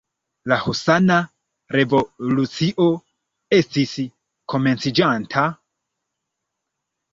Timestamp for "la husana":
0.51-1.17